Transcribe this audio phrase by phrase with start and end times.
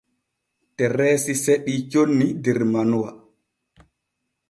[0.77, 3.09] Tereesi seɗii conni der manuwa.